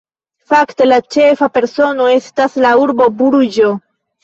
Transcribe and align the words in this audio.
Fakte, 0.53 0.87
la 0.89 0.97
ĉefa 1.17 1.51
persono 1.59 2.09
estas 2.15 2.59
la 2.67 2.73
urbo 2.87 3.11
Bruĝo. 3.23 3.73